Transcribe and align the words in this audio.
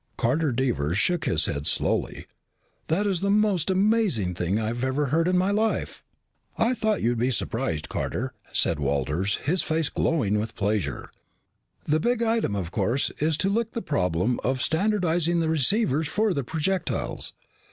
Carter 0.17 0.51
Devers 0.51 0.97
shook 0.97 1.25
his 1.25 1.45
head 1.45 1.67
slowly. 1.67 2.25
"This 2.87 3.05
is 3.05 3.19
the 3.19 3.29
most 3.29 3.69
amazing 3.69 4.33
thing 4.33 4.59
I've 4.59 4.83
ever 4.83 5.05
heard 5.13 5.27
of 5.27 5.35
in 5.35 5.39
my 5.39 5.51
life." 5.51 6.03
"I 6.57 6.73
thought 6.73 7.03
you'd 7.03 7.19
be 7.19 7.29
surprised, 7.29 7.87
Carter," 7.87 8.33
said 8.51 8.79
Walters, 8.79 9.35
his 9.45 9.61
face 9.61 9.89
glowing 9.89 10.39
with 10.39 10.55
pleasure. 10.55 11.11
"The 11.83 11.99
big 11.99 12.23
item, 12.23 12.55
of 12.55 12.71
course, 12.71 13.11
is 13.19 13.37
to 13.37 13.49
lick 13.51 13.73
the 13.73 13.81
problem 13.83 14.39
of 14.43 14.59
standardizing 14.59 15.39
the 15.39 15.49
receivers 15.49 16.07
for 16.07 16.33
the 16.33 16.43
projectiles. 16.43 17.33